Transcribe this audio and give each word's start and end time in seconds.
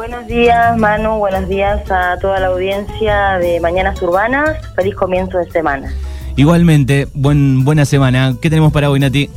Buenos 0.00 0.26
días, 0.28 0.78
Manu. 0.78 1.18
Buenos 1.18 1.46
días 1.46 1.82
a 1.90 2.18
toda 2.18 2.40
la 2.40 2.46
audiencia 2.46 3.36
de 3.36 3.60
Mañanas 3.60 4.00
Urbanas. 4.00 4.56
Feliz 4.74 4.94
comienzo 4.94 5.36
de 5.36 5.50
semana. 5.50 5.92
Igualmente, 6.36 7.06
buen, 7.12 7.66
buena 7.66 7.84
semana. 7.84 8.32
¿Qué 8.40 8.48
tenemos 8.48 8.72
para 8.72 8.88
hoy, 8.88 8.98
Nati? 8.98 9.28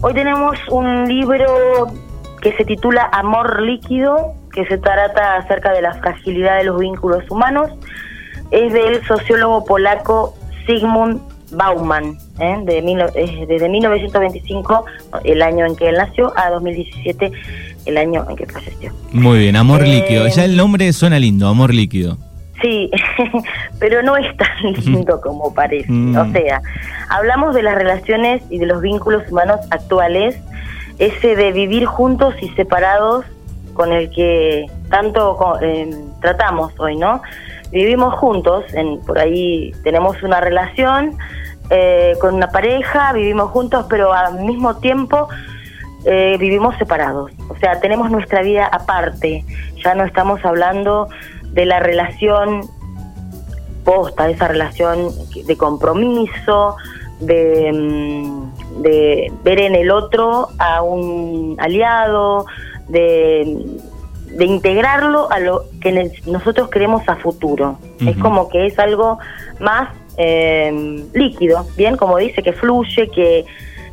Hoy 0.00 0.12
tenemos 0.12 0.58
un 0.68 1.06
libro 1.06 1.92
que 2.42 2.52
se 2.56 2.64
titula 2.64 3.08
Amor 3.12 3.62
líquido, 3.62 4.34
que 4.52 4.66
se 4.66 4.78
trata 4.78 5.36
acerca 5.36 5.70
de 5.70 5.82
la 5.82 5.94
fragilidad 5.94 6.58
de 6.58 6.64
los 6.64 6.80
vínculos 6.80 7.22
humanos. 7.30 7.70
Es 8.50 8.72
del 8.72 9.00
sociólogo 9.06 9.64
polaco 9.64 10.34
Sigmund 10.66 11.20
Bauman, 11.52 12.18
¿eh? 12.40 12.56
de 12.64 12.78
eh, 12.78 13.46
desde 13.46 13.68
1925, 13.68 14.86
el 15.22 15.40
año 15.40 15.66
en 15.66 15.76
que 15.76 15.88
él 15.88 15.96
nació, 15.96 16.32
a 16.36 16.50
2017, 16.50 17.30
el 17.86 17.96
año 17.96 18.24
en 18.28 18.36
que 18.36 18.46
falleció. 18.46 18.92
Muy 19.12 19.38
bien, 19.38 19.56
amor 19.56 19.82
eh, 19.84 19.88
líquido. 19.88 20.26
Ya 20.28 20.44
el 20.44 20.56
nombre 20.56 20.92
suena 20.92 21.18
lindo, 21.18 21.48
amor 21.48 21.72
líquido. 21.72 22.18
Sí, 22.62 22.90
pero 23.78 24.02
no 24.02 24.16
es 24.16 24.36
tan 24.36 24.72
lindo 24.84 25.20
como 25.20 25.52
parece. 25.52 25.90
Mm. 25.90 26.16
O 26.16 26.32
sea, 26.32 26.62
hablamos 27.08 27.54
de 27.54 27.62
las 27.62 27.74
relaciones 27.74 28.42
y 28.50 28.58
de 28.58 28.66
los 28.66 28.80
vínculos 28.80 29.22
humanos 29.30 29.60
actuales, 29.70 30.38
ese 30.98 31.36
de 31.36 31.52
vivir 31.52 31.84
juntos 31.86 32.34
y 32.40 32.48
separados 32.50 33.24
con 33.74 33.92
el 33.92 34.08
que 34.10 34.66
tanto 34.88 35.36
tratamos 36.20 36.72
hoy, 36.78 36.96
¿no? 36.96 37.20
Vivimos 37.72 38.14
juntos, 38.14 38.64
en, 38.72 39.00
por 39.00 39.18
ahí 39.18 39.72
tenemos 39.82 40.22
una 40.22 40.40
relación, 40.40 41.18
eh, 41.70 42.14
con 42.20 42.34
una 42.34 42.48
pareja, 42.48 43.12
vivimos 43.12 43.50
juntos, 43.50 43.86
pero 43.88 44.12
al 44.12 44.40
mismo 44.40 44.76
tiempo 44.76 45.28
eh, 46.04 46.36
vivimos 46.38 46.76
separados. 46.76 47.32
O 47.48 47.56
sea, 47.56 47.80
tenemos 47.80 48.10
nuestra 48.10 48.42
vida 48.42 48.66
aparte. 48.66 49.44
Ya 49.82 49.94
no 49.94 50.04
estamos 50.04 50.44
hablando 50.44 51.08
de 51.52 51.66
la 51.66 51.80
relación 51.80 52.62
posta, 53.84 54.26
de 54.26 54.32
esa 54.32 54.48
relación 54.48 55.10
de 55.46 55.56
compromiso, 55.56 56.76
de, 57.20 57.70
mm, 57.72 58.82
de 58.82 59.32
ver 59.44 59.60
en 59.60 59.74
el 59.74 59.90
otro 59.90 60.48
a 60.58 60.82
un 60.82 61.56
aliado, 61.58 62.46
de, 62.88 63.66
de 64.36 64.44
integrarlo 64.44 65.30
a 65.30 65.38
lo 65.38 65.64
que 65.80 66.10
nosotros 66.26 66.68
queremos 66.68 67.08
a 67.08 67.16
futuro. 67.16 67.78
Es 68.00 68.16
como 68.16 68.48
que 68.48 68.66
es 68.66 68.78
algo 68.78 69.18
más 69.60 69.90
eh, 70.16 71.04
líquido, 71.12 71.66
bien, 71.76 71.96
como 71.96 72.18
dice, 72.18 72.42
que 72.42 72.52
fluye, 72.52 73.08
que, 73.10 73.44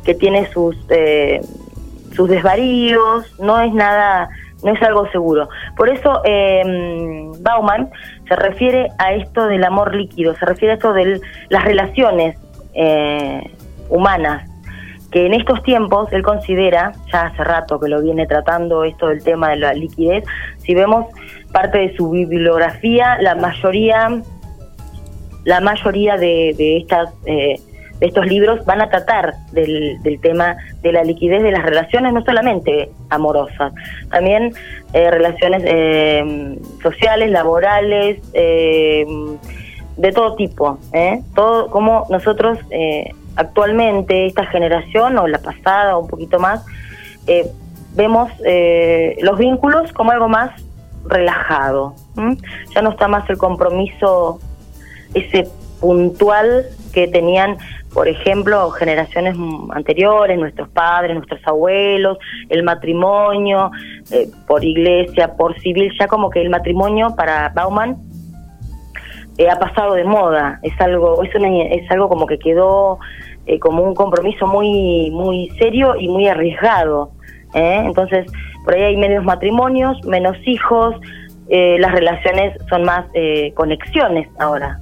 que 0.04 0.14
tiene 0.14 0.50
sus, 0.52 0.76
eh, 0.88 1.40
sus 2.12 2.28
desvaríos, 2.28 3.38
no 3.40 3.60
es 3.60 3.72
nada, 3.72 4.28
no 4.62 4.72
es 4.72 4.82
algo 4.82 5.08
seguro. 5.10 5.48
Por 5.76 5.88
eso 5.88 6.22
eh, 6.24 7.30
Bauman 7.40 7.90
se 8.28 8.36
refiere 8.36 8.88
a 8.98 9.12
esto 9.12 9.46
del 9.46 9.64
amor 9.64 9.94
líquido, 9.94 10.34
se 10.36 10.46
refiere 10.46 10.72
a 10.72 10.74
esto 10.76 10.92
de 10.92 11.20
las 11.48 11.64
relaciones 11.64 12.38
eh, 12.74 13.50
humanas, 13.88 14.48
que 15.10 15.26
en 15.26 15.34
estos 15.34 15.62
tiempos 15.62 16.10
él 16.12 16.22
considera, 16.22 16.92
ya 17.12 17.26
hace 17.26 17.44
rato 17.44 17.78
que 17.78 17.88
lo 17.88 18.00
viene 18.00 18.26
tratando 18.26 18.84
esto 18.84 19.08
del 19.08 19.22
tema 19.22 19.50
de 19.50 19.56
la 19.56 19.74
liquidez, 19.74 20.24
si 20.58 20.74
vemos 20.74 21.06
parte 21.52 21.78
de 21.78 21.96
su 21.96 22.10
bibliografía, 22.10 23.18
la 23.20 23.34
mayoría 23.34 24.22
la 25.44 25.60
mayoría 25.60 26.16
de, 26.16 26.54
de 26.56 26.76
estas 26.78 27.10
eh, 27.26 27.56
estos 28.06 28.26
libros 28.26 28.64
van 28.64 28.80
a 28.80 28.88
tratar 28.88 29.34
del, 29.52 30.02
del, 30.02 30.20
tema 30.20 30.56
de 30.82 30.92
la 30.92 31.04
liquidez 31.04 31.42
de 31.42 31.52
las 31.52 31.62
relaciones, 31.62 32.12
no 32.12 32.24
solamente 32.24 32.90
amorosas, 33.10 33.72
también 34.10 34.52
eh, 34.92 35.10
relaciones 35.10 35.62
eh, 35.64 36.58
sociales, 36.82 37.30
laborales, 37.30 38.20
de 38.32 40.10
todo 40.12 40.34
tipo, 40.36 40.78
todo 41.34 41.68
como 41.70 42.06
nosotros 42.08 42.58
actualmente 43.36 44.26
esta 44.26 44.46
generación 44.46 45.18
o 45.18 45.28
la 45.28 45.38
pasada 45.38 45.96
o 45.96 46.00
un 46.00 46.08
poquito 46.08 46.38
más 46.38 46.64
vemos 47.94 48.30
los 49.20 49.38
vínculos 49.38 49.92
como 49.92 50.12
algo 50.12 50.28
más 50.28 50.50
relajado, 51.04 51.94
ya 52.74 52.82
no 52.82 52.90
está 52.90 53.06
más 53.08 53.28
el 53.28 53.38
compromiso 53.38 54.40
ese 55.14 55.48
puntual 55.80 56.66
que 56.92 57.08
tenían, 57.08 57.58
por 57.94 58.08
ejemplo, 58.08 58.70
generaciones 58.70 59.36
anteriores, 59.70 60.38
nuestros 60.38 60.68
padres, 60.70 61.14
nuestros 61.14 61.40
abuelos, 61.46 62.18
el 62.48 62.62
matrimonio 62.62 63.70
eh, 64.10 64.28
por 64.46 64.64
iglesia, 64.64 65.34
por 65.36 65.58
civil, 65.60 65.92
ya 65.98 66.06
como 66.06 66.30
que 66.30 66.40
el 66.40 66.48
matrimonio 66.48 67.14
para 67.16 67.50
Bauman 67.50 67.96
eh, 69.36 69.48
ha 69.50 69.58
pasado 69.58 69.94
de 69.94 70.04
moda, 70.04 70.58
es 70.62 70.78
algo, 70.80 71.22
es, 71.22 71.30
es 71.34 71.90
algo 71.90 72.08
como 72.08 72.26
que 72.26 72.38
quedó 72.38 72.98
eh, 73.46 73.58
como 73.58 73.82
un 73.82 73.94
compromiso 73.94 74.46
muy, 74.46 75.10
muy 75.10 75.50
serio 75.58 75.94
y 75.98 76.08
muy 76.08 76.28
arriesgado. 76.28 77.10
Entonces, 77.54 78.24
por 78.64 78.74
ahí 78.74 78.82
hay 78.82 78.96
menos 78.96 79.24
matrimonios, 79.24 80.02
menos 80.06 80.38
hijos, 80.46 80.94
las 81.50 81.92
relaciones 81.92 82.56
son 82.70 82.84
más 82.84 83.04
conexiones 83.54 84.26
ahora 84.38 84.78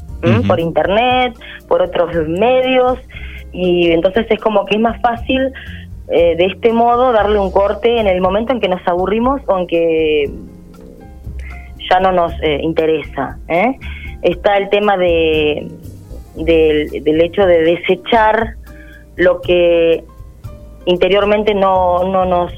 por 0.47 0.61
internet, 0.61 1.35
por 1.69 1.83
otros 1.83 2.15
medios, 2.29 2.99
y 3.53 3.91
entonces 3.91 4.27
es 4.31 4.39
como 4.41 4.65
que 4.65 4.77
es 4.77 4.81
más 4.81 5.01
fácil 5.01 5.53
eh, 6.13 6.35
de 6.37 6.47
este 6.47 6.73
modo 6.73 7.13
darle 7.13 7.39
un 7.39 7.53
corte 7.53 8.01
en 8.01 8.09
el 8.09 8.21
momento 8.21 8.53
en 8.53 8.61
que 8.61 8.69
nos 8.69 8.87
aburrimos 8.87 9.41
o 9.47 9.59
en 9.59 9.67
que 9.69 10.31
ya 11.89 12.01
no 12.01 12.11
nos 12.11 12.33
eh, 12.43 12.59
interesa. 12.63 13.39
¿eh? 13.47 13.77
Está 14.23 14.57
el 14.57 14.69
tema 14.71 14.97
de, 14.97 15.69
del 16.35 17.21
hecho 17.21 17.47
de 17.47 17.63
desechar 17.63 18.57
lo 19.15 19.41
que 19.41 20.03
interiormente 20.87 21.55
no, 21.55 22.03
no 22.05 22.25
nos 22.25 22.53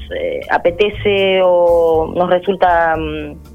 apetece 0.49 1.41
o 1.43 2.11
nos 2.15 2.29
resulta... 2.29 2.95
Mm, 2.97 3.52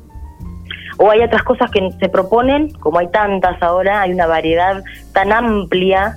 o 0.98 1.10
hay 1.10 1.22
otras 1.22 1.42
cosas 1.44 1.70
que 1.70 1.90
se 1.98 2.08
proponen, 2.08 2.70
como 2.74 2.98
hay 2.98 3.08
tantas 3.08 3.62
ahora, 3.62 4.02
hay 4.02 4.12
una 4.12 4.26
variedad 4.26 4.82
tan 5.12 5.32
amplia 5.32 6.16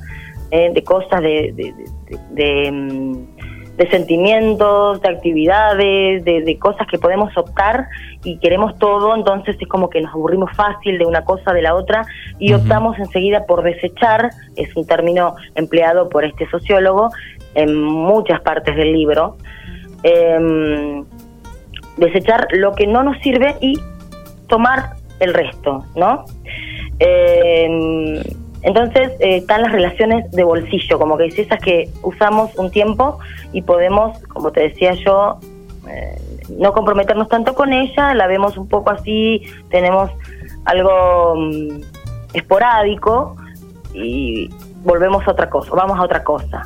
eh, 0.49 0.71
de 0.73 0.83
cosas, 0.83 1.21
de, 1.21 1.73
de, 2.31 2.71
mm, 2.71 3.77
de, 3.77 3.89
sentimientos, 3.89 5.01
de 5.01 5.09
actividades, 5.09 6.25
de, 6.25 6.57
cosas 6.59 6.87
que 6.87 6.97
podemos 6.97 7.35
optar 7.37 7.87
y 8.23 8.37
queremos 8.39 8.77
todo, 8.79 9.15
entonces 9.15 9.55
es 9.59 9.67
como 9.67 9.89
que 9.89 10.01
nos 10.01 10.13
aburrimos 10.13 10.51
fácil 10.55 10.97
de 10.97 11.05
una 11.05 11.23
cosa, 11.23 11.53
de 11.53 11.61
la 11.61 11.75
otra, 11.75 12.05
y 12.39 12.53
optamos 12.53 12.97
enseguida 12.99 13.45
por 13.45 13.63
desechar, 13.63 14.31
es 14.55 14.75
un 14.75 14.85
término 14.85 15.35
empleado 15.55 16.09
por 16.09 16.25
este 16.25 16.49
sociólogo 16.49 17.09
en 17.53 17.81
muchas 17.81 18.41
partes 18.41 18.75
del 18.75 18.91
libro, 18.91 19.37
em, 20.03 21.05
desechar 21.97 22.47
lo 22.51 22.73
que 22.73 22.87
no 22.87 23.03
nos 23.03 23.17
sirve 23.19 23.55
y 23.61 23.79
tomar 24.51 24.97
el 25.19 25.33
resto, 25.33 25.83
¿no? 25.95 26.25
Eh, 26.99 28.21
entonces 28.63 29.13
eh, 29.19 29.37
están 29.37 29.63
las 29.63 29.71
relaciones 29.71 30.29
de 30.31 30.43
bolsillo, 30.43 30.99
como 30.99 31.17
que 31.17 31.25
es 31.25 31.39
esas 31.39 31.59
que 31.59 31.89
usamos 32.03 32.55
un 32.57 32.69
tiempo 32.69 33.17
y 33.53 33.63
podemos, 33.63 34.19
como 34.27 34.51
te 34.51 34.61
decía 34.61 34.93
yo, 34.93 35.39
eh, 35.89 36.21
no 36.59 36.73
comprometernos 36.73 37.27
tanto 37.27 37.55
con 37.55 37.73
ella, 37.73 38.13
la 38.13 38.27
vemos 38.27 38.57
un 38.57 38.67
poco 38.67 38.91
así, 38.91 39.41
tenemos 39.69 40.11
algo 40.65 41.35
mm, 41.35 41.81
esporádico 42.33 43.35
y 43.95 44.49
volvemos 44.83 45.27
a 45.27 45.31
otra 45.31 45.49
cosa, 45.49 45.71
vamos 45.73 45.97
a 45.99 46.03
otra 46.03 46.23
cosa. 46.23 46.63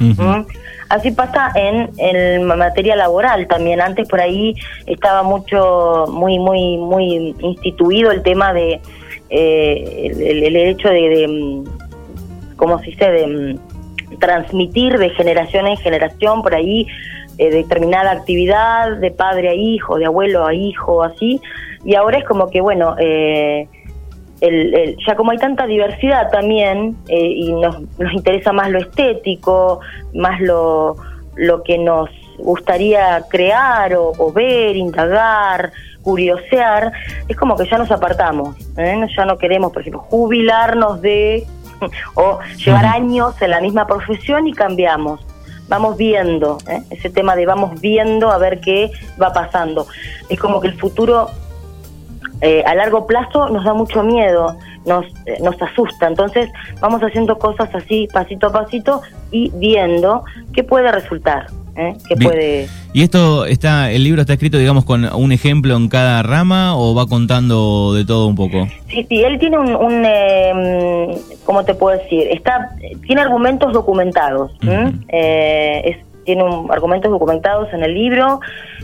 Así 0.89 1.11
pasa 1.11 1.51
en, 1.55 1.89
en 1.97 2.45
materia 2.45 2.95
laboral 2.95 3.47
también. 3.47 3.81
Antes 3.81 4.07
por 4.07 4.21
ahí 4.21 4.55
estaba 4.85 5.23
mucho, 5.23 6.05
muy, 6.09 6.37
muy, 6.39 6.77
muy 6.77 7.35
instituido 7.39 8.11
el 8.11 8.21
tema 8.21 8.53
de 8.53 8.81
eh, 9.29 10.11
el, 10.45 10.55
hecho 10.55 10.89
de, 10.89 11.09
de, 11.09 11.27
mm, 11.27 12.55
¿cómo 12.55 12.79
se 12.79 12.85
dice?, 12.85 13.11
de 13.11 13.27
mm, 13.27 14.19
transmitir 14.19 14.97
de 14.97 15.09
generación 15.09 15.67
en 15.67 15.77
generación 15.77 16.41
por 16.41 16.53
ahí 16.53 16.87
eh, 17.37 17.49
determinada 17.49 18.11
actividad 18.11 18.97
de 18.97 19.11
padre 19.11 19.49
a 19.49 19.53
hijo, 19.53 19.97
de 19.97 20.05
abuelo 20.05 20.45
a 20.45 20.53
hijo, 20.53 21.03
así. 21.03 21.41
Y 21.83 21.95
ahora 21.95 22.19
es 22.19 22.25
como 22.25 22.49
que, 22.49 22.61
bueno, 22.61 22.95
eh, 22.99 23.67
el, 24.41 24.97
ya 25.05 25.15
como 25.15 25.31
hay 25.31 25.37
tanta 25.37 25.65
diversidad 25.65 26.29
también 26.31 26.95
eh, 27.07 27.27
y 27.27 27.53
nos, 27.53 27.81
nos 27.97 28.13
interesa 28.13 28.51
más 28.51 28.69
lo 28.69 28.79
estético, 28.79 29.79
más 30.13 30.39
lo, 30.41 30.97
lo 31.35 31.63
que 31.63 31.77
nos 31.77 32.09
gustaría 32.37 33.23
crear 33.29 33.93
o, 33.95 34.31
ver, 34.33 34.75
indagar, 34.75 35.71
curiosear, 36.01 36.91
es 37.27 37.35
como 37.35 37.55
que 37.55 37.67
ya 37.67 37.77
nos 37.77 37.91
apartamos, 37.91 38.55
¿eh? 38.77 39.07
ya 39.15 39.25
no 39.25 39.37
queremos, 39.37 39.71
por 39.71 39.81
ejemplo, 39.81 40.01
jubilarnos 40.01 41.01
de 41.01 41.45
o 42.15 42.39
llevar 42.57 42.85
años 42.85 43.41
en 43.41 43.51
la 43.51 43.61
misma 43.61 43.87
profesión 43.87 44.47
y 44.47 44.53
cambiamos. 44.53 45.25
Vamos 45.67 45.97
viendo, 45.97 46.59
¿eh? 46.69 46.83
ese 46.91 47.09
tema 47.09 47.35
de 47.35 47.47
vamos 47.47 47.81
viendo 47.81 48.29
a 48.29 48.37
ver 48.37 48.59
qué 48.59 48.91
va 49.19 49.33
pasando. 49.33 49.87
Es 50.29 50.39
como 50.39 50.61
que 50.61 50.67
el 50.67 50.79
futuro 50.79 51.31
eh, 52.45 52.63
a 52.63 52.75
largo 52.75 53.07
plazo 53.07 53.49
nos 53.49 53.63
da 53.63 53.73
mucho 53.73 54.03
miedo, 54.03 54.55
nos, 54.85 55.07
eh, 55.25 55.37
nos 55.41 55.59
asusta. 55.59 56.07
Entonces 56.07 56.51
vamos 56.79 57.01
haciendo 57.01 57.39
cosas 57.39 57.73
así, 57.73 58.07
pasito 58.13 58.47
a 58.47 58.51
pasito, 58.51 59.01
y 59.31 59.51
viendo 59.55 60.23
qué 60.53 60.63
puede 60.63 60.91
resultar. 60.91 61.47
¿eh? 61.75 61.95
¿Qué 62.07 62.15
puede... 62.15 62.67
¿Y 62.93 63.01
esto 63.01 63.47
está, 63.47 63.91
el 63.91 64.03
libro 64.03 64.21
está 64.21 64.33
escrito, 64.33 64.59
digamos, 64.59 64.85
con 64.85 65.11
un 65.11 65.31
ejemplo 65.31 65.75
en 65.75 65.89
cada 65.89 66.21
rama 66.21 66.77
o 66.77 66.93
va 66.93 67.07
contando 67.07 67.95
de 67.95 68.05
todo 68.05 68.27
un 68.27 68.35
poco? 68.35 68.67
Sí, 68.89 69.03
sí, 69.09 69.23
él 69.23 69.39
tiene 69.39 69.57
un, 69.57 70.03
eh, 70.05 71.17
¿cómo 71.45 71.65
te 71.65 71.73
puedo 71.73 71.97
decir? 71.97 72.27
Está, 72.29 72.75
tiene 73.07 73.21
argumentos 73.21 73.73
documentados. 73.73 74.51
es, 75.09 75.97
tiene 76.25 76.43
argumentos 76.69 77.11
documentados 77.11 77.71
en 77.73 77.83
el 77.83 77.93
libro, 77.93 78.41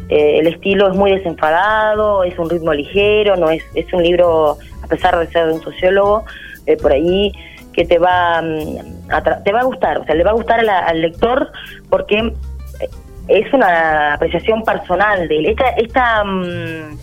eh, 0.10 0.40
el 0.40 0.48
estilo 0.48 0.90
es 0.90 0.96
muy 0.96 1.12
desenfadado, 1.12 2.24
es 2.24 2.38
un 2.40 2.50
ritmo 2.50 2.74
ligero, 2.74 3.36
no 3.36 3.50
es, 3.50 3.64
es 3.76 3.92
un 3.94 4.04
libro, 4.04 4.58
a 4.84 4.88
pesar 4.88 5.18
de 5.20 5.28
ser 5.28 5.50
un 5.50 5.62
sociólogo, 5.62 6.24
eh, 6.66 6.78
por 6.78 6.92
ahí 6.92 7.32
que 7.74 7.86
te 7.86 7.98
va, 7.98 8.42
mm, 8.42 9.12
a 9.12 9.44
te 9.44 9.52
va 9.52 9.62
a 9.62 9.64
gustar, 9.64 9.98
o 9.98 10.06
sea, 10.06 10.16
le 10.16 10.24
va 10.24 10.32
a 10.32 10.34
gustar 10.34 10.68
al 10.68 11.02
lector 11.02 11.52
porque 11.90 12.20
eh, 12.20 12.90
es 13.28 13.54
una 13.54 14.14
apreciación 14.14 14.64
personal 14.64 15.28
de 15.28 15.38
él. 15.40 15.46
Esta, 15.48 15.70
esta, 15.70 16.24
mm, 16.24 16.98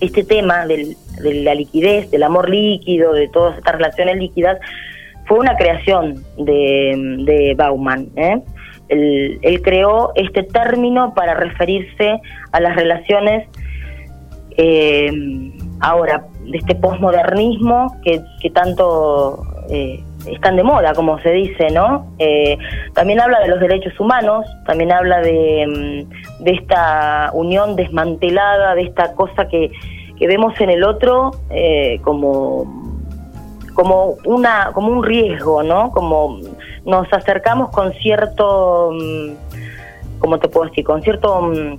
este 0.00 0.24
tema 0.24 0.66
del, 0.66 0.96
de 1.20 1.34
la 1.42 1.54
liquidez, 1.54 2.10
del 2.10 2.22
amor 2.22 2.48
líquido, 2.48 3.12
de 3.12 3.28
todas 3.28 3.58
estas 3.58 3.74
relaciones 3.74 4.16
líquidas, 4.16 4.58
fue 5.26 5.38
una 5.38 5.56
creación 5.56 6.24
de, 6.36 6.94
de 7.24 7.54
Bauman. 7.56 8.08
¿eh? 8.16 8.40
Él, 8.92 9.62
creó 9.62 10.12
este 10.14 10.42
término 10.42 11.14
para 11.14 11.34
referirse 11.34 12.20
a 12.52 12.60
las 12.60 12.76
relaciones 12.76 13.48
eh, 14.56 15.10
ahora 15.80 16.26
de 16.44 16.58
este 16.58 16.74
posmodernismo 16.74 17.96
que, 18.04 18.20
que 18.40 18.50
tanto 18.50 19.42
eh, 19.70 20.02
están 20.30 20.56
de 20.56 20.62
moda, 20.62 20.92
como 20.94 21.18
se 21.20 21.32
dice, 21.32 21.70
¿no? 21.70 22.14
Eh, 22.18 22.58
también 22.94 23.20
habla 23.20 23.40
de 23.40 23.48
los 23.48 23.60
derechos 23.60 23.98
humanos, 23.98 24.44
también 24.66 24.92
habla 24.92 25.20
de, 25.20 25.66
mm, 25.66 26.44
de 26.44 26.50
esta 26.52 27.30
unión 27.32 27.76
desmantelada, 27.76 28.74
de 28.74 28.82
esta 28.82 29.14
cosa 29.14 29.48
que, 29.48 29.72
que 30.18 30.26
vemos 30.26 30.52
en 30.60 30.70
el 30.70 30.84
otro 30.84 31.32
como 32.02 32.82
como 33.74 34.16
una 34.24 34.70
como 34.72 34.88
un 34.88 35.02
riesgo, 35.02 35.62
¿no? 35.62 35.90
Como 35.90 36.38
nos 36.84 37.12
acercamos 37.12 37.70
con 37.70 37.92
cierto, 37.94 38.90
mm, 38.92 40.18
¿cómo 40.18 40.38
te 40.38 40.48
puedo 40.48 40.68
decir? 40.68 40.84
Con 40.84 41.02
cierto 41.02 41.40
mm, 41.42 41.76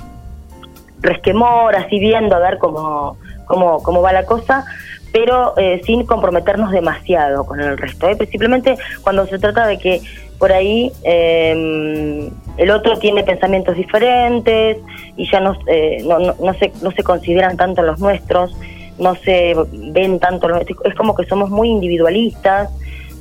resquemor, 1.01 1.75
así 1.75 1.99
viendo 1.99 2.35
a 2.35 2.39
ver 2.39 2.57
cómo, 2.57 3.17
cómo, 3.45 3.83
cómo 3.83 4.01
va 4.01 4.13
la 4.13 4.25
cosa, 4.25 4.65
pero 5.11 5.57
eh, 5.57 5.81
sin 5.85 6.05
comprometernos 6.05 6.71
demasiado 6.71 7.45
con 7.45 7.59
el 7.59 7.77
resto. 7.77 8.07
¿eh? 8.07 8.17
Simplemente 8.29 8.77
cuando 9.01 9.27
se 9.27 9.37
trata 9.37 9.67
de 9.67 9.77
que 9.77 10.01
por 10.39 10.51
ahí 10.51 10.91
em, 11.03 12.29
el 12.57 12.71
otro 12.71 12.97
tiene 12.97 13.23
pensamientos 13.23 13.75
diferentes 13.75 14.77
y 15.15 15.29
ya 15.31 15.39
no, 15.39 15.55
eh, 15.67 16.03
no, 16.05 16.19
no, 16.19 16.35
no, 16.41 16.53
se, 16.55 16.71
no 16.81 16.91
se 16.91 17.03
consideran 17.03 17.57
tanto 17.57 17.81
los 17.83 17.99
nuestros, 17.99 18.55
no 18.97 19.15
se 19.15 19.55
ven 19.71 20.19
tanto 20.19 20.47
los 20.47 20.61
es 20.61 20.95
como 20.95 21.15
que 21.15 21.25
somos 21.25 21.49
muy 21.49 21.69
individualistas 21.69 22.69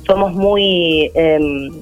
somos 0.05 0.33
muy 0.33 1.11
em, 1.15 1.81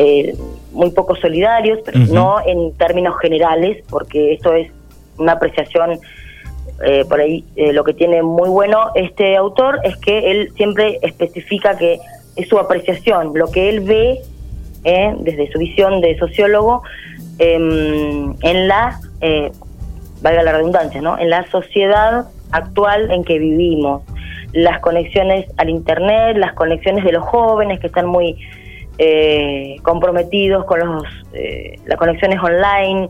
eh, 0.00 0.36
muy 0.70 0.90
poco 0.90 1.16
solidarios, 1.16 1.80
pero 1.84 1.98
no 1.98 2.36
en 2.46 2.72
términos 2.74 3.16
generales, 3.20 3.82
porque 3.90 4.34
esto 4.34 4.54
es 4.54 4.70
una 5.18 5.32
apreciación 5.32 5.98
eh, 6.84 7.04
por 7.08 7.20
ahí. 7.20 7.44
Eh, 7.56 7.72
lo 7.72 7.82
que 7.82 7.94
tiene 7.94 8.22
muy 8.22 8.48
bueno 8.48 8.92
este 8.94 9.36
autor 9.36 9.80
es 9.82 9.96
que 9.96 10.30
él 10.30 10.52
siempre 10.54 11.00
especifica 11.02 11.76
que 11.76 11.98
es 12.36 12.48
su 12.48 12.60
apreciación, 12.60 13.32
lo 13.34 13.50
que 13.50 13.68
él 13.68 13.80
ve 13.80 14.20
desde 14.84 15.50
su 15.52 15.58
visión 15.58 16.00
de 16.00 16.16
sociólogo 16.16 16.82
em, 17.38 18.34
en 18.40 18.68
la, 18.68 19.00
valga 20.22 20.42
la 20.44 20.52
redundancia, 20.52 21.02
¿no? 21.02 21.18
en 21.18 21.28
la 21.28 21.44
sociedad 21.50 22.28
actual 22.52 23.10
en 23.10 23.24
que 23.24 23.38
vivimos 23.38 24.02
las 24.52 24.80
conexiones 24.80 25.46
al 25.56 25.68
Internet, 25.68 26.36
las 26.36 26.54
conexiones 26.54 27.04
de 27.04 27.12
los 27.12 27.24
jóvenes 27.24 27.80
que 27.80 27.88
están 27.88 28.06
muy 28.06 28.36
eh, 28.98 29.76
comprometidos 29.82 30.64
con 30.64 30.80
los, 30.80 31.04
eh, 31.32 31.76
las 31.86 31.98
conexiones 31.98 32.38
online, 32.42 33.08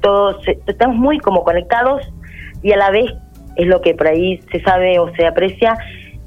todos 0.00 0.36
estamos 0.66 0.96
muy 0.96 1.18
como 1.18 1.42
conectados 1.42 2.02
y 2.62 2.72
a 2.72 2.76
la 2.76 2.90
vez 2.90 3.12
es 3.56 3.66
lo 3.66 3.80
que 3.80 3.94
por 3.94 4.08
ahí 4.08 4.40
se 4.52 4.60
sabe 4.60 4.98
o 4.98 5.12
se 5.14 5.26
aprecia, 5.26 5.76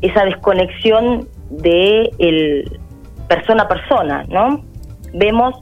esa 0.02 0.26
desconexión 0.26 1.28
de 1.50 2.10
el 2.20 2.80
persona 3.28 3.64
a 3.64 3.68
persona, 3.68 4.26
¿no? 4.30 4.64
Vemos 5.14 5.62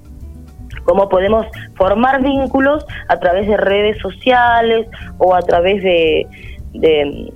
cómo 0.86 1.10
podemos 1.10 1.45
formar 1.75 2.24
vínculos 2.24 2.86
a 3.10 3.18
través 3.19 3.48
de 3.48 3.57
redes 3.57 3.98
sociales 3.98 4.88
o 5.18 5.36
a 5.36 5.42
través 5.42 5.83
de 5.83 6.28
de 6.74 7.31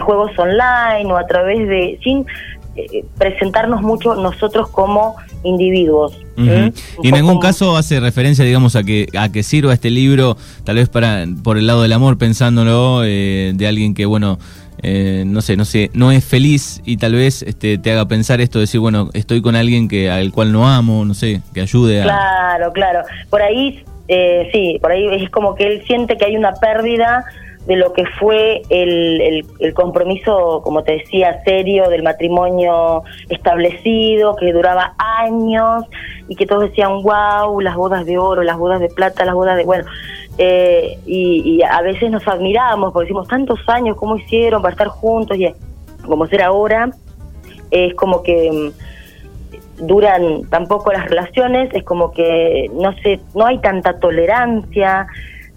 juegos 0.00 0.36
online 0.38 1.12
o 1.12 1.16
a 1.16 1.26
través 1.26 1.68
de, 1.68 1.98
sin 2.02 2.26
eh, 2.76 3.04
presentarnos 3.16 3.82
mucho 3.82 4.16
nosotros 4.16 4.68
como 4.68 5.14
individuos. 5.44 6.18
Y 6.36 7.08
en 7.08 7.14
ningún 7.14 7.38
caso 7.38 7.76
hace 7.76 8.00
referencia, 8.00 8.44
digamos, 8.44 8.74
a 8.74 8.82
que 8.82 9.06
a 9.16 9.30
que 9.30 9.44
sirva 9.44 9.72
este 9.72 9.90
libro, 9.90 10.36
tal 10.64 10.76
vez 10.76 10.88
para 10.88 11.24
por 11.44 11.56
el 11.56 11.68
lado 11.68 11.82
del 11.82 11.92
amor, 11.92 12.18
pensándolo 12.18 13.02
eh, 13.04 13.52
de 13.54 13.68
alguien 13.68 13.94
que, 13.94 14.06
bueno, 14.06 14.40
eh, 14.82 15.22
no 15.24 15.40
sé, 15.40 15.56
no 15.56 15.64
sé, 15.64 15.92
no 15.94 16.10
es 16.10 16.24
feliz 16.24 16.82
y 16.84 16.96
tal 16.96 17.14
vez 17.14 17.42
este, 17.42 17.78
te 17.78 17.92
haga 17.92 18.08
pensar 18.08 18.40
esto, 18.40 18.58
decir, 18.58 18.80
bueno, 18.80 19.08
estoy 19.12 19.40
con 19.40 19.54
alguien 19.54 19.86
que 19.86 20.10
al 20.10 20.32
cual 20.32 20.50
no 20.50 20.68
amo, 20.68 21.04
no 21.04 21.14
sé, 21.14 21.42
que 21.54 21.60
ayude 21.60 22.00
a... 22.00 22.04
Claro, 22.04 22.72
claro. 22.72 23.02
Por 23.30 23.40
ahí, 23.40 23.84
sí, 24.52 24.78
por 24.82 24.90
ahí 24.90 25.22
es 25.22 25.30
como 25.30 25.54
que 25.54 25.64
él 25.64 25.84
siente 25.86 26.16
que 26.16 26.24
hay 26.24 26.36
una 26.36 26.54
pérdida 26.54 27.24
de 27.66 27.76
lo 27.76 27.92
que 27.94 28.04
fue 28.18 28.62
el, 28.68 29.44
el, 29.58 29.74
compromiso, 29.74 30.60
como 30.62 30.84
te 30.84 30.98
decía, 30.98 31.42
serio 31.44 31.88
del 31.88 32.02
matrimonio 32.02 33.02
establecido, 33.30 34.36
que 34.36 34.52
duraba 34.52 34.94
años 34.98 35.84
y 36.28 36.36
que 36.36 36.46
todos 36.46 36.64
decían, 36.64 37.02
wow, 37.02 37.58
las 37.60 37.74
bodas 37.76 38.04
de 38.04 38.18
oro, 38.18 38.42
las 38.42 38.58
bodas 38.58 38.80
de 38.80 38.88
plata, 38.88 39.24
las 39.24 39.34
bodas 39.34 39.56
de... 39.56 39.64
Bueno, 39.64 39.84
eh, 40.36 40.98
y, 41.06 41.62
a 41.62 41.80
veces 41.80 42.10
nos 42.10 42.26
admiramos 42.28 42.92
porque 42.92 43.06
decimos 43.06 43.28
tantos 43.28 43.60
años, 43.68 43.96
¿cómo 43.96 44.16
hicieron 44.16 44.60
para 44.60 44.72
estar 44.72 44.88
juntos? 44.88 45.38
Y 45.38 45.54
como 46.06 46.26
ser 46.26 46.42
ahora, 46.42 46.90
es 47.70 47.94
como 47.94 48.22
que 48.22 48.50
mm, 49.80 49.86
duran 49.86 50.44
tampoco 50.50 50.92
las 50.92 51.08
relaciones, 51.08 51.70
es 51.72 51.82
como 51.84 52.12
que 52.12 52.70
no 52.74 52.92
sé, 52.98 53.20
no 53.34 53.46
hay 53.46 53.58
tanta 53.58 53.98
tolerancia, 53.98 55.06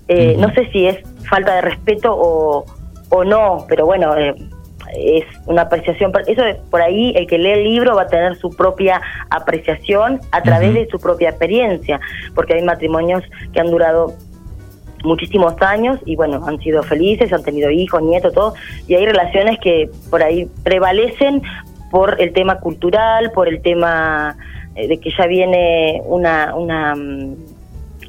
eh, 0.08 0.36
no 0.40 0.54
sé 0.54 0.70
si 0.72 0.88
es 0.88 1.00
falta 1.30 1.56
de 1.56 1.62
respeto 1.62 2.16
o, 2.16 2.66
o 3.10 3.24
no, 3.24 3.66
pero 3.68 3.86
bueno, 3.86 4.16
eh, 4.18 4.36
es 4.96 5.26
una 5.46 5.64
apreciación. 5.64 6.12
Eso 6.28 6.44
por 6.70 6.82
ahí, 6.82 7.14
el 7.16 7.28
que 7.28 7.38
lee 7.38 7.52
el 7.52 7.64
libro 7.64 7.96
va 7.96 8.04
a 8.04 8.08
tener 8.08 8.36
su 8.38 8.50
propia 8.50 9.02
apreciación 9.30 10.20
a 10.32 10.42
través 10.42 10.74
de 10.74 10.88
su 10.88 11.00
propia 11.00 11.30
experiencia, 11.30 12.00
porque 12.36 12.56
hay 12.56 12.62
matrimonios 12.62 13.24
que 13.54 13.60
han 13.60 13.68
durado 13.72 14.14
muchísimos 15.04 15.54
años 15.62 16.00
y 16.06 16.16
bueno, 16.16 16.44
han 16.46 16.60
sido 16.60 16.84
felices, 16.84 17.32
han 17.32 17.44
tenido 17.44 17.70
hijos, 17.70 18.02
nietos, 18.02 18.34
todo, 18.34 18.54
y 18.88 18.96
hay 18.96 19.06
relaciones 19.06 19.60
que 19.60 19.90
por 20.10 20.24
ahí 20.24 20.50
prevalecen 20.64 21.42
por 21.92 22.20
el 22.22 22.34
tema 22.34 22.60
cultural, 22.60 23.32
por 23.32 23.48
el 23.48 23.62
tema 23.62 24.36
eh, 24.76 24.88
de 24.88 25.00
que 25.00 25.12
ya 25.18 25.26
viene 25.28 26.02
una, 26.06 26.56
una 26.56 26.96
mm, 26.96 27.36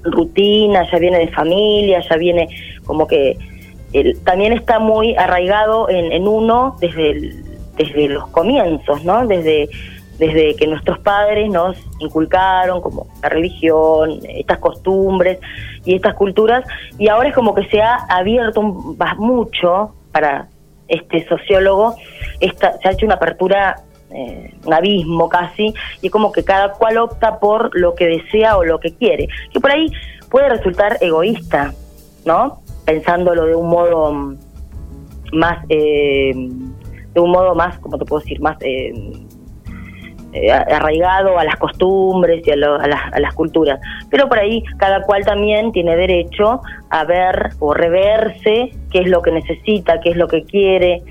rutina, 0.05 0.91
ya 0.91 0.99
viene 0.99 1.19
de 1.19 1.29
familia, 1.29 2.01
ya 2.09 2.17
viene 2.17 2.49
como 2.89 3.07
que 3.07 3.39
también 4.25 4.53
está 4.53 4.79
muy 4.79 5.15
arraigado 5.15 5.89
en, 5.89 6.27
uno 6.27 6.77
desde, 6.81 7.37
desde 7.77 8.09
los 8.09 8.29
comienzos, 8.31 9.05
¿no? 9.05 9.27
Desde, 9.27 9.69
desde 10.19 10.57
que 10.57 10.67
nuestros 10.67 10.99
padres 10.99 11.49
nos 11.51 11.77
inculcaron 12.01 12.81
como 12.81 13.07
la 13.23 13.29
religión, 13.29 14.19
estas 14.29 14.59
costumbres 14.59 15.39
y 15.85 15.95
estas 15.95 16.15
culturas, 16.15 16.65
y 16.99 17.09
ahora 17.09 17.29
es 17.29 17.35
como 17.35 17.55
que 17.55 17.67
se 17.69 17.81
ha 17.81 17.95
abierto 18.09 18.63
mucho 18.63 19.95
para 20.13 20.49
este 20.89 21.27
sociólogo, 21.29 21.95
esta, 22.41 22.79
se 22.79 22.89
ha 22.89 22.93
hecho 22.93 23.07
una 23.07 23.15
apertura 23.15 23.77
eh, 24.11 24.55
un 24.65 24.73
abismo 24.73 25.29
casi, 25.29 25.75
y 26.01 26.09
como 26.09 26.33
que 26.33 26.43
cada 26.43 26.73
cual 26.73 26.97
opta 26.97 27.39
por 27.39 27.79
lo 27.79 27.95
que 27.95 28.07
desea 28.07 28.57
o 28.57 28.65
lo 28.65 28.81
que 28.81 28.95
quiere, 28.95 29.29
que 29.53 29.61
por 29.61 29.71
ahí 29.71 29.93
puede 30.31 30.49
resultar 30.49 30.97
egoísta, 31.03 31.75
¿no? 32.25 32.63
Pensándolo 32.89 33.45
de 33.45 33.55
un 33.55 33.69
modo 33.69 34.35
más, 35.33 35.59
eh, 35.69 36.33
de 36.35 37.21
un 37.21 37.31
modo 37.31 37.55
más, 37.55 37.79
como 37.81 37.99
te 37.99 38.07
puedo 38.07 38.21
decir, 38.21 38.41
más 38.41 38.57
eh, 38.63 39.03
arraigado 40.51 41.39
a 41.39 41.45
las 41.45 41.57
costumbres 41.57 42.47
y 42.47 42.51
a, 42.51 42.57
las, 42.57 43.13
a 43.13 43.21
las 43.21 43.35
culturas. 43.35 43.79
Pero 44.09 44.27
por 44.27 44.39
ahí 44.39 44.63
cada 44.79 45.03
cual 45.03 45.23
también 45.23 45.71
tiene 45.73 45.97
derecho 45.97 46.63
a 46.89 47.05
ver 47.05 47.51
o 47.59 47.75
reverse 47.75 48.71
qué 48.91 49.01
es 49.01 49.09
lo 49.11 49.21
que 49.21 49.33
necesita, 49.33 50.01
qué 50.01 50.09
es 50.09 50.17
lo 50.17 50.27
que 50.27 50.45
quiere, 50.45 51.03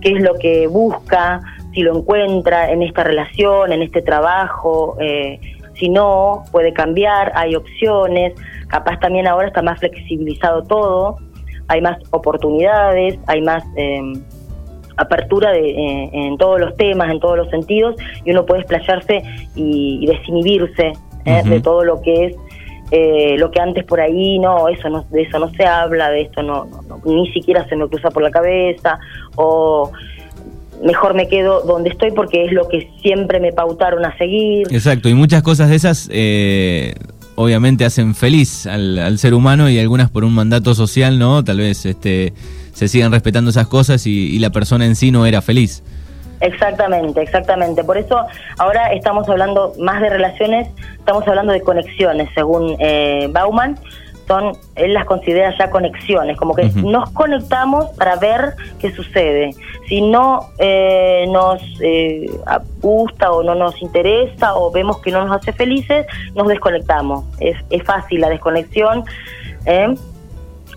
qué 0.00 0.14
es 0.14 0.22
lo 0.24 0.34
que 0.34 0.66
busca, 0.66 1.40
si 1.72 1.82
lo 1.82 1.96
encuentra 1.96 2.72
en 2.72 2.82
esta 2.82 3.04
relación, 3.04 3.72
en 3.72 3.82
este 3.82 4.02
trabajo, 4.02 4.96
eh, 5.00 5.38
si 5.74 5.88
no, 5.88 6.44
puede 6.52 6.72
cambiar, 6.72 7.32
hay 7.34 7.54
opciones, 7.54 8.34
capaz 8.68 8.98
también 9.00 9.26
ahora 9.26 9.48
está 9.48 9.62
más 9.62 9.78
flexibilizado 9.80 10.62
todo, 10.62 11.18
hay 11.68 11.80
más 11.80 11.98
oportunidades, 12.10 13.18
hay 13.26 13.42
más 13.42 13.64
em, 13.76 14.22
apertura 14.96 15.52
de, 15.52 15.70
eh, 15.70 16.10
en 16.12 16.36
todos 16.38 16.60
los 16.60 16.76
temas, 16.76 17.10
en 17.10 17.20
todos 17.20 17.36
los 17.36 17.50
sentidos, 17.50 17.96
y 18.24 18.30
uno 18.30 18.44
puede 18.44 18.60
explayarse 18.62 19.22
y, 19.54 20.06
desinhibirse 20.06 20.92
eh, 21.24 21.42
de 21.44 21.60
todo 21.60 21.84
lo 21.84 22.00
que 22.00 22.26
es 22.26 22.36
eh, 22.90 23.36
lo 23.38 23.50
que 23.50 23.58
antes 23.58 23.84
por 23.84 24.00
ahí 24.02 24.38
no 24.38 24.68
eso 24.68 24.90
no 24.90 25.02
de 25.04 25.22
eso 25.22 25.38
no 25.38 25.48
se 25.54 25.64
habla 25.64 26.10
de 26.10 26.22
esto 26.22 26.42
no, 26.42 26.66
ni 27.06 27.26
siquiera 27.32 27.66
se 27.66 27.74
me 27.74 27.88
cruza 27.88 28.10
por 28.10 28.22
la 28.22 28.30
cabeza 28.30 28.98
o 29.36 29.90
mejor 30.82 31.14
me 31.14 31.28
quedo 31.28 31.62
donde 31.62 31.90
estoy 31.90 32.10
porque 32.10 32.44
es 32.44 32.52
lo 32.52 32.68
que 32.68 32.90
siempre 33.02 33.40
me 33.40 33.52
pautaron 33.52 34.04
a 34.04 34.16
seguir 34.18 34.66
exacto 34.70 35.08
y 35.08 35.14
muchas 35.14 35.42
cosas 35.42 35.70
de 35.70 35.76
esas 35.76 36.08
eh, 36.12 36.94
obviamente 37.34 37.84
hacen 37.84 38.14
feliz 38.14 38.66
al, 38.66 39.18
ser 39.18 39.34
humano 39.34 39.70
y 39.70 39.78
algunas 39.78 40.10
por 40.10 40.24
un 40.24 40.34
mandato 40.34 40.74
social 40.74 41.18
no 41.18 41.44
tal 41.44 41.58
vez 41.58 41.86
este 41.86 42.32
se 42.72 42.88
sigan 42.88 43.12
respetando 43.12 43.50
esas 43.50 43.66
cosas 43.66 44.06
y 44.06 44.38
la 44.38 44.50
persona 44.50 44.86
en 44.86 44.96
sí 44.96 45.10
no 45.10 45.26
era 45.26 45.42
feliz 45.42 45.82
Exactamente, 46.42 47.22
exactamente. 47.22 47.84
Por 47.84 47.96
eso 47.96 48.26
ahora 48.58 48.92
estamos 48.92 49.28
hablando 49.28 49.74
más 49.78 50.02
de 50.02 50.10
relaciones, 50.10 50.68
estamos 50.98 51.26
hablando 51.26 51.52
de 51.52 51.60
conexiones, 51.62 52.28
según 52.34 52.76
eh, 52.80 53.28
Bauman. 53.30 53.78
Son, 54.26 54.56
él 54.76 54.94
las 54.94 55.04
considera 55.04 55.56
ya 55.58 55.70
conexiones, 55.70 56.36
como 56.36 56.54
que 56.54 56.64
nos 56.76 57.10
conectamos 57.10 57.90
para 57.90 58.16
ver 58.16 58.54
qué 58.80 58.92
sucede. 58.92 59.50
Si 59.88 60.00
no 60.00 60.48
eh, 60.58 61.26
nos 61.28 61.60
eh, 61.80 62.30
gusta 62.80 63.32
o 63.32 63.42
no 63.42 63.54
nos 63.54 63.80
interesa 63.82 64.54
o 64.54 64.70
vemos 64.70 64.98
que 64.98 65.10
no 65.10 65.26
nos 65.26 65.40
hace 65.40 65.52
felices, 65.52 66.06
nos 66.34 66.48
desconectamos. 66.48 67.24
Es, 67.40 67.56
es 67.70 67.82
fácil 67.82 68.20
la 68.20 68.28
desconexión. 68.28 69.04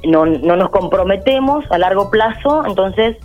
No, 0.03 0.25
no 0.25 0.55
nos 0.55 0.69
comprometemos 0.69 1.65
a 1.71 1.79
largo 1.79 2.11
plazo, 2.11 2.63
entonces 2.67 3.17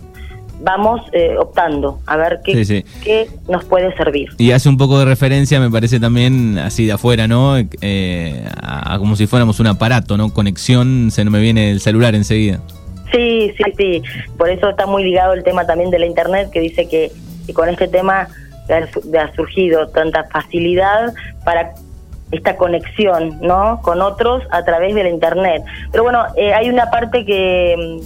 vamos 0.63 1.01
eh, 1.11 1.35
optando 1.37 1.99
a 2.05 2.15
ver 2.17 2.39
qué, 2.43 2.83
qué, 3.03 3.29
nos 3.49 3.65
puede 3.65 3.95
servir. 3.97 4.29
Y 4.37 4.51
hace 4.51 4.69
un 4.69 4.77
poco 4.77 4.99
de 4.99 5.05
referencia, 5.05 5.59
me 5.59 5.69
parece 5.69 5.99
también 5.99 6.57
así 6.57 6.85
de 6.85 6.93
afuera, 6.93 7.27
¿no? 7.27 7.57
Eh, 7.57 8.45
a, 8.61 8.97
como 8.99 9.15
si 9.15 9.27
fuéramos 9.27 9.59
un 9.59 9.67
aparato, 9.67 10.17
¿no? 10.17 10.33
Conexión, 10.33 11.09
se 11.11 11.25
me 11.25 11.39
viene 11.39 11.71
el 11.71 11.81
celular 11.81 12.15
enseguida. 12.15 12.61
Sí, 13.11 13.53
sí, 13.57 13.63
sí. 13.77 14.03
Por 14.37 14.49
eso 14.49 14.69
está 14.69 14.85
muy 14.85 15.03
ligado 15.03 15.33
el 15.33 15.43
tema 15.43 15.65
también 15.65 15.89
de 15.89 15.99
la 15.99 16.05
Internet, 16.05 16.49
que 16.51 16.59
dice 16.59 16.87
que, 16.87 17.11
con 17.53 17.67
este 17.67 17.87
tema 17.87 18.27
ha 18.69 19.35
surgido 19.35 19.89
tanta 19.89 20.23
facilidad 20.25 21.13
para 21.43 21.73
esta 22.31 22.55
conexión, 22.55 23.39
¿no? 23.41 23.81
Con 23.81 24.01
otros 24.01 24.43
a 24.51 24.63
través 24.63 24.95
de 24.95 25.03
la 25.03 25.09
Internet. 25.09 25.63
Pero 25.91 26.03
bueno, 26.03 26.23
eh, 26.37 26.53
hay 26.53 26.69
una 26.69 26.89
parte 26.89 27.25
que 27.25 27.99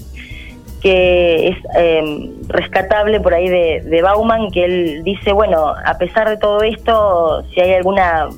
que 0.86 1.48
es 1.48 1.58
em, 1.74 2.48
rescatable 2.48 3.20
por 3.20 3.34
ahí 3.34 3.50
de, 3.50 4.02
Bauman, 4.04 4.52
que 4.52 4.66
él 4.66 5.04
dice, 5.04 5.34
bueno, 5.34 5.74
a 5.84 5.98
pesar 5.98 6.30
de 6.30 6.38
todo 6.38 6.62
esto, 6.62 7.44
si 7.52 7.60
hay 7.60 7.74
alguna 7.74 8.30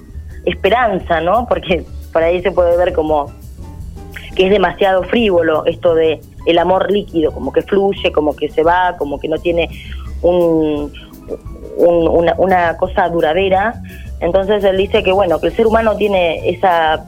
esperanza, 0.46 1.20
¿no? 1.20 1.46
Porque 1.46 1.84
por 2.14 2.24
ahí 2.24 2.42
se 2.42 2.52
puede 2.52 2.78
ver 2.78 2.94
como 2.94 3.30
que 4.34 4.46
es 4.46 4.50
demasiado 4.50 5.04
frívolo 5.04 5.66
esto 5.66 5.94
de 5.94 6.22
el 6.48 6.58
amor 6.58 6.92
líquido, 6.92 7.32
como 7.32 7.52
que 7.52 7.62
fluye, 7.62 8.12
como 8.12 8.36
que 8.36 8.50
se 8.50 8.64
va, 8.64 8.96
como 8.98 9.20
que 9.20 9.28
no 9.28 9.38
tiene 9.38 9.70
un, 10.22 10.92
una, 11.78 12.34
una 12.38 12.78
cosa 12.78 13.08
duradera. 13.10 13.82
Entonces 14.20 14.64
él 14.64 14.78
dice 14.78 15.04
que 15.04 15.12
bueno, 15.12 15.40
que 15.40 15.48
el 15.48 15.56
ser 15.56 15.68
humano 15.68 15.96
tiene 15.96 16.50
esa 16.50 17.06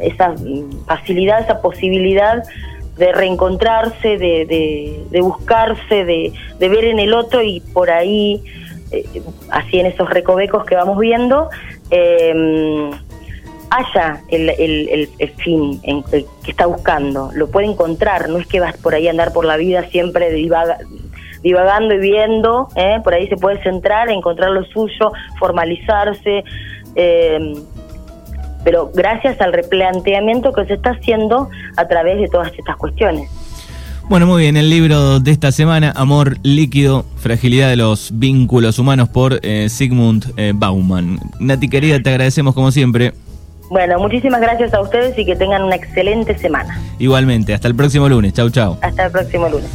esa 0.00 0.34
facilidad, 0.86 1.40
esa 1.40 1.60
posibilidad 1.60 2.42
de 2.96 3.12
reencontrarse, 3.12 4.18
de, 4.18 5.06
de, 5.10 5.20
buscarse, 5.20 6.04
de, 6.04 6.32
ver 6.58 6.84
en 6.84 6.98
el 6.98 7.14
otro 7.14 7.42
y 7.42 7.60
por 7.60 7.90
ahí, 7.90 8.42
eh, 8.90 9.04
así 9.50 9.80
en 9.80 9.86
esos 9.86 10.10
recovecos 10.10 10.64
que 10.64 10.74
vamos 10.74 10.98
viendo, 10.98 11.48
eh, 11.90 12.90
haya 13.72 14.20
el, 14.28 15.08
fin 15.38 15.80
en, 15.82 16.02
que 16.02 16.26
está 16.46 16.66
buscando, 16.66 17.30
lo 17.34 17.48
puede 17.50 17.66
encontrar, 17.66 18.28
no 18.28 18.38
es 18.38 18.46
que 18.46 18.60
vas 18.60 18.76
por 18.76 18.94
ahí 18.94 19.08
a 19.08 19.10
andar 19.10 19.32
por 19.32 19.46
la 19.46 19.56
vida 19.56 19.88
siempre 19.88 20.30
divagando 20.30 21.94
y 21.94 21.98
viendo, 21.98 22.68
¿eh? 22.76 23.00
por 23.02 23.14
ahí 23.14 23.28
se 23.28 23.36
puede 23.36 23.62
centrar, 23.62 24.10
encontrar 24.10 24.50
lo 24.50 24.64
suyo, 24.64 25.12
formalizarse. 25.38 26.44
Eh, 26.94 27.54
pero 28.64 28.90
gracias 28.94 29.40
al 29.40 29.52
replanteamiento 29.52 30.52
que 30.52 30.66
se 30.66 30.74
está 30.74 30.90
haciendo 30.90 31.48
a 31.76 31.88
través 31.88 32.20
de 32.20 32.28
todas 32.28 32.52
estas 32.56 32.76
cuestiones. 32.76 33.28
Bueno, 34.08 34.26
muy 34.26 34.42
bien, 34.42 34.56
el 34.56 34.68
libro 34.68 35.18
de 35.20 35.30
esta 35.30 35.50
semana, 35.50 35.92
Amor 35.96 36.36
líquido, 36.42 37.06
fragilidad 37.16 37.70
de 37.70 37.76
los 37.76 38.10
vínculos 38.12 38.78
humanos 38.78 39.08
por 39.08 39.40
eh, 39.42 39.68
Sigmund 39.70 40.32
eh, 40.36 40.52
Bauman. 40.54 41.18
Nati 41.40 41.68
querida, 41.68 42.00
te 42.00 42.10
agradecemos 42.10 42.54
como 42.54 42.70
siempre. 42.70 43.14
Bueno, 43.72 43.98
muchísimas 43.98 44.42
gracias 44.42 44.74
a 44.74 44.82
ustedes 44.82 45.18
y 45.18 45.24
que 45.24 45.34
tengan 45.34 45.62
una 45.62 45.76
excelente 45.76 46.36
semana. 46.36 46.78
Igualmente, 46.98 47.54
hasta 47.54 47.68
el 47.68 47.74
próximo 47.74 48.06
lunes. 48.06 48.34
Chau, 48.34 48.50
chau. 48.50 48.76
Hasta 48.82 49.06
el 49.06 49.10
próximo 49.10 49.48
lunes. 49.48 49.70